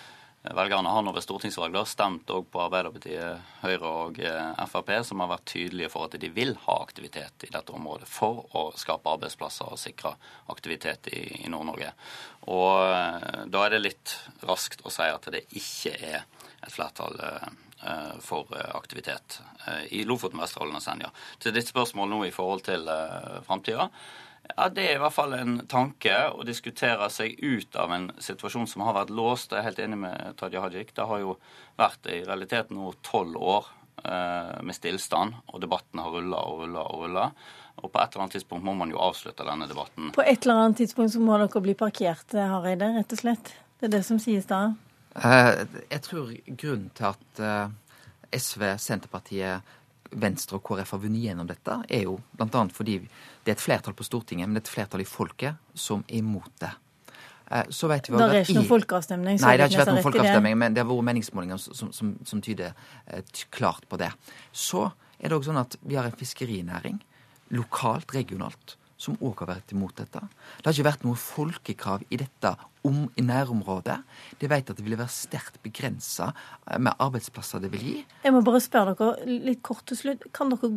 Velgerne 0.43 0.89
har 0.89 1.03
nå 1.03 1.11
ved 1.13 1.25
stortingsvalg 1.25 1.75
stemt 1.91 2.31
òg 2.31 2.45
på 2.53 2.61
Arbeiderpartiet, 2.63 3.43
Høyre 3.59 3.91
og 4.05 4.21
eh, 4.23 4.61
Frp, 4.71 4.93
som 5.05 5.23
har 5.25 5.33
vært 5.33 5.49
tydelige 5.51 5.91
for 5.91 6.07
at 6.07 6.15
de 6.23 6.31
vil 6.31 6.55
ha 6.63 6.77
aktivitet 6.79 7.49
i 7.49 7.51
dette 7.51 7.75
området 7.75 8.07
for 8.07 8.45
å 8.55 8.69
skape 8.79 9.11
arbeidsplasser 9.17 9.75
og 9.75 9.81
sikre 9.83 10.15
aktivitet 10.55 11.11
i, 11.11 11.25
i 11.43 11.51
Nord-Norge. 11.51 11.91
Og 12.55 12.71
eh, 12.87 13.43
Da 13.51 13.65
er 13.65 13.75
det 13.75 13.83
litt 13.83 14.15
raskt 14.47 14.87
å 14.87 14.95
si 14.95 15.09
at 15.11 15.27
det 15.35 15.43
ikke 15.59 15.97
er 15.99 16.23
et 16.23 16.71
flertall 16.71 17.19
eh, 17.19 17.51
for 18.23 18.51
aktivitet 18.75 19.37
i 19.95 20.01
Lofoten, 20.07 20.41
Vesterålen 20.43 20.79
og 20.79 20.83
Senja. 20.83 21.13
Til 21.39 21.55
ditt 21.55 21.71
spørsmål 21.71 22.11
nå 22.11 22.25
i 22.27 22.33
forhold 22.35 22.65
til 22.67 22.91
framtida. 23.47 23.87
Ja, 24.57 24.69
Det 24.69 24.85
er 24.85 24.97
i 24.97 25.03
hvert 25.03 25.15
fall 25.15 25.35
en 25.37 25.59
tanke 25.71 26.15
å 26.33 26.45
diskutere 26.47 27.09
seg 27.13 27.39
ut 27.43 27.77
av 27.77 27.93
en 27.95 28.09
situasjon 28.19 28.67
som 28.71 28.83
har 28.87 28.97
vært 28.97 29.13
låst. 29.15 29.53
Jeg 29.53 29.61
er 29.61 29.69
helt 29.69 29.83
enig 29.85 29.99
med 30.03 30.37
Tadia 30.41 30.63
Hajik. 30.65 30.95
Det 30.97 31.07
har 31.07 31.23
jo 31.23 31.37
vært 31.79 32.09
i 32.11 32.23
realiteten 32.27 32.79
nå 32.79 32.93
tolv 33.07 33.37
år 33.39 33.69
eh, 34.05 34.59
med 34.65 34.75
stillstand, 34.75 35.39
og 35.53 35.63
debatten 35.63 36.03
har 36.03 36.11
rulla 36.17 36.43
og 36.49 36.65
rulla 36.65 36.85
og 36.89 37.07
rulla. 37.07 37.31
Og 37.79 37.93
på 37.93 38.01
et 38.03 38.11
eller 38.11 38.25
annet 38.25 38.39
tidspunkt 38.39 38.67
må 38.67 38.75
man 38.75 38.91
jo 38.91 38.99
avslutte 38.99 39.47
denne 39.47 39.69
debatten. 39.71 40.11
På 40.17 40.25
et 40.25 40.43
eller 40.43 40.65
annet 40.65 40.81
tidspunkt 40.83 41.15
så 41.15 41.23
må 41.23 41.39
dere 41.39 41.63
bli 41.63 41.77
parkert, 41.79 42.35
Hareide, 42.35 42.91
rett 42.97 43.15
og 43.15 43.21
slett? 43.21 43.53
Det 43.79 43.87
er 43.87 43.99
det 43.99 44.05
som 44.09 44.19
sies 44.23 44.49
da? 44.51 44.73
Eh, 45.15 45.65
jeg 45.93 46.03
tror 46.07 46.33
grunnen 46.49 46.91
til 46.99 47.13
at 47.13 47.43
eh, 47.43 47.77
SV, 48.35 48.65
Senterpartiet, 48.83 49.77
Venstre 50.11 50.59
og 50.59 50.65
KrF 50.65 50.95
har 50.95 51.01
vunnet 51.03 51.25
gjennom 51.27 51.49
dette, 51.49 51.79
er 51.89 52.05
jo 52.07 52.19
bl.a. 52.39 52.65
fordi 52.75 52.99
det 53.03 53.53
er 53.53 53.57
et 53.57 53.65
flertall 53.65 53.97
på 53.97 54.07
Stortinget, 54.07 54.49
men 54.49 54.57
det 54.57 54.65
er 54.65 54.69
et 54.69 54.75
flertall 54.75 55.05
i 55.05 55.09
folket 55.09 55.59
som 55.79 56.05
er 56.09 56.21
imot 56.23 56.53
det. 56.63 56.73
Eh, 57.51 57.69
så 57.73 57.89
vet 57.89 58.09
vi 58.09 58.17
det 58.17 58.29
er 58.29 58.41
ikke 58.43 58.59
noen 58.59 58.71
folkeavstemning? 58.71 59.41
Nei, 59.41 59.53
det 59.57 59.65
har 59.65 59.73
ikke 59.73 59.83
vært 59.83 59.95
noen 59.95 60.07
folkeavstemning, 60.07 60.59
men 60.61 60.77
det 60.77 60.85
har 60.85 60.91
vært 60.91 61.09
meningsmålinger 61.11 61.61
som, 61.63 61.93
som, 61.95 62.17
som 62.29 62.43
tyder 62.45 62.75
eh, 63.07 63.23
klart 63.55 63.89
på 63.89 64.01
det. 64.01 64.11
Så 64.53 64.89
er 65.19 65.31
det 65.31 65.39
òg 65.39 65.47
sånn 65.49 65.61
at 65.61 65.79
vi 65.83 65.97
har 65.99 66.09
en 66.09 66.19
fiskerinæring, 66.19 67.01
lokalt, 67.57 68.13
regionalt, 68.17 68.77
som 68.99 69.17
òg 69.23 69.45
har 69.45 69.55
vært 69.55 69.73
imot 69.73 69.97
dette. 70.01 70.21
Det 70.59 70.67
har 70.67 70.75
ikke 70.75 70.91
vært 70.91 71.07
noe 71.07 71.21
folkekrav 71.23 72.05
i 72.11 72.19
dette 72.21 72.53
om, 72.89 73.05
i 73.17 73.25
nærområdet. 73.25 73.99
De 74.41 74.51
vet 74.51 74.71
at 74.71 74.79
det 74.79 74.87
vil 74.87 74.99
være 74.99 75.13
sterkt 75.13 75.61
begrensa 75.65 76.33
eh, 76.33 76.79
med 76.81 76.97
arbeidsplasser 76.99 77.63
det 77.65 77.73
vil 77.75 77.85
gi. 77.91 77.99
Jeg 78.25 78.35
må 78.35 78.43
bare 78.47 78.63
spørre 78.65 78.97
dere 78.99 79.39
litt 79.49 79.63
kort 79.67 79.87
til 79.91 80.01
slutt. 80.01 80.27
Kan 80.37 80.55
dere 80.55 80.73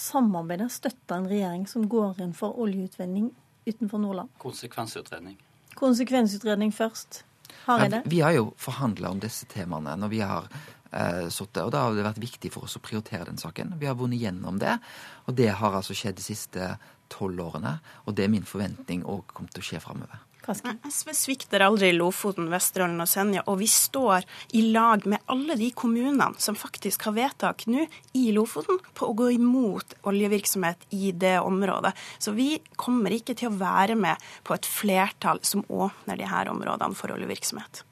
samarbeide, 0.00 0.70
støtte 0.72 1.16
en 1.16 1.28
regjering 1.30 1.66
som 1.68 1.86
går 1.90 2.22
inn 2.24 2.34
for 2.36 2.58
oljeutvinning 2.62 3.30
utenfor 3.68 4.02
Nordland? 4.02 4.32
Konsekvensutredning. 4.42 5.38
Konsekvensutredning 5.78 6.72
først. 6.74 7.24
Har 7.66 7.84
jeg 7.84 7.92
det? 7.92 8.02
Vi 8.10 8.20
har 8.24 8.34
jo 8.36 8.50
forhandla 8.60 9.10
om 9.10 9.20
disse 9.22 9.46
temaene 9.50 9.96
når 9.98 10.12
vi 10.12 10.20
har 10.24 10.46
eh, 10.92 11.26
sittet, 11.28 11.62
og 11.64 11.72
da 11.74 11.84
har 11.84 11.96
det 11.96 12.06
vært 12.06 12.22
viktig 12.22 12.52
for 12.54 12.66
oss 12.66 12.78
å 12.78 12.84
prioritere 12.84 13.28
den 13.28 13.40
saken. 13.40 13.76
Vi 13.80 13.88
har 13.90 13.98
vunnet 13.98 14.22
gjennom 14.22 14.60
det, 14.62 14.78
og 15.26 15.36
det 15.38 15.50
har 15.60 15.76
altså 15.76 15.96
skjedd 15.96 16.18
de 16.20 16.26
siste 16.26 16.72
tolv 17.10 17.42
årene. 17.42 17.76
Og 18.06 18.16
det 18.16 18.26
er 18.26 18.32
min 18.32 18.46
forventning 18.46 19.04
òg 19.08 19.26
kommer 19.34 19.52
til 19.54 19.64
å 19.64 19.68
skje 19.70 19.82
framover. 19.82 20.22
SV 20.48 21.12
svikter 21.14 21.60
aldri 21.64 21.92
Lofoten, 21.92 22.48
Vesterålen 22.52 23.00
og 23.02 23.08
Senja, 23.08 23.42
og 23.46 23.60
vi 23.60 23.68
står 23.70 24.24
i 24.56 24.62
lag 24.72 25.04
med 25.08 25.22
alle 25.30 25.56
de 25.60 25.70
kommunene 25.76 26.30
som 26.40 26.56
faktisk 26.58 27.06
har 27.08 27.16
vedtak 27.18 27.66
nå 27.70 27.84
i 28.16 28.30
Lofoten 28.34 28.80
på 28.96 29.10
å 29.10 29.16
gå 29.16 29.30
imot 29.36 29.98
oljevirksomhet 30.08 30.88
i 30.96 31.12
det 31.12 31.36
området. 31.40 31.92
Så 32.18 32.34
vi 32.36 32.54
kommer 32.76 33.14
ikke 33.14 33.36
til 33.36 33.50
å 33.50 33.60
være 33.60 33.98
med 33.98 34.30
på 34.46 34.56
et 34.56 34.66
flertall 34.66 35.42
som 35.46 35.64
åpner 35.68 36.18
de 36.20 36.28
her 36.30 36.50
områdene 36.52 36.98
for 36.98 37.12
oljevirksomhet. 37.14 37.84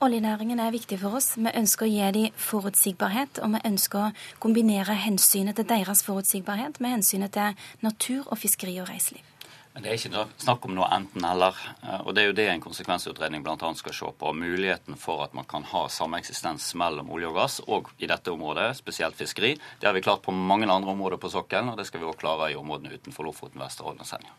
Oljenæringen 0.00 0.60
er 0.64 0.72
viktig 0.72 0.96
for 1.02 1.18
oss. 1.18 1.34
Vi 1.36 1.50
ønsker 1.52 1.84
å 1.84 1.90
gi 1.90 2.12
dem 2.16 2.38
forutsigbarhet, 2.40 3.42
og 3.44 3.52
vi 3.52 3.64
ønsker 3.68 4.06
å 4.06 4.12
kombinere 4.40 4.96
hensynet 4.96 5.60
til 5.60 5.68
deres 5.68 6.00
forutsigbarhet 6.06 6.80
med 6.80 6.96
hensynet 6.96 7.36
til 7.36 7.68
natur 7.84 8.24
og 8.24 8.40
fiskeri 8.40 8.78
og 8.80 8.88
reiseliv. 8.88 9.29
Det 9.70 9.86
er 9.86 9.94
ikke 9.94 10.24
snakk 10.42 10.64
om 10.66 10.74
noe 10.74 10.88
enten-eller. 10.96 11.54
Eh, 11.84 12.00
og 12.02 12.14
Det 12.14 12.22
er 12.22 12.26
jo 12.28 12.36
det 12.36 12.48
en 12.50 12.64
konsekvensutredning 12.64 13.44
bl.a. 13.46 13.70
skal 13.78 13.94
se 13.94 14.10
på. 14.18 14.32
Muligheten 14.34 14.98
for 14.98 15.22
at 15.24 15.34
man 15.34 15.46
kan 15.48 15.62
ha 15.70 15.86
sameksistens 15.88 16.72
mellom 16.74 17.10
olje 17.14 17.30
og 17.30 17.38
gass, 17.38 17.60
og 17.66 17.92
i 17.98 18.10
dette 18.10 18.34
området, 18.34 18.74
spesielt 18.76 19.16
fiskeri. 19.16 19.54
Det 19.78 19.86
har 19.86 19.94
vi 19.94 20.02
klart 20.02 20.26
på 20.26 20.34
mange 20.34 20.66
andre 20.66 20.90
områder 20.90 21.22
på 21.22 21.30
sokkelen, 21.30 21.70
og 21.70 21.78
det 21.78 21.86
skal 21.86 22.02
vi 22.02 22.10
også 22.10 22.24
klare 22.26 22.50
i 22.50 22.58
områdene 22.58 22.98
utenfor 22.98 23.30
Lofoten, 23.30 23.62
Vesterålen 23.62 24.02
og 24.02 24.10
Senja. 24.10 24.34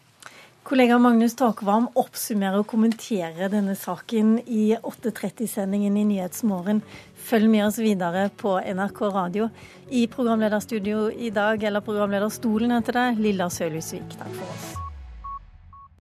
Kollega 0.67 0.99
Magnus 1.01 1.33
Takvam 1.39 1.87
oppsummerer 1.97 2.61
og 2.61 2.67
kommenterer 2.69 3.49
denne 3.49 3.73
saken 3.73 4.35
i 4.45 4.75
8.30-sendingen 4.77 5.95
i 5.97 6.05
Nyhetsmorgen. 6.11 6.83
Følg 7.17 7.49
med 7.49 7.65
oss 7.65 7.79
videre 7.81 8.27
på 8.37 8.59
NRK 8.59 9.01
radio. 9.15 9.49
I 9.89 10.05
programlederstudio 10.11 11.07
i 11.09 11.33
dag, 11.33 11.63
eller 11.63 11.81
programlederstolen 11.81 12.77
heter 12.77 12.99
det, 12.99 13.09
Lilla 13.25 13.49
Sølhusvik. 13.49 14.19
Takk 14.21 14.37
for 14.37 14.53
oss. 14.53 14.80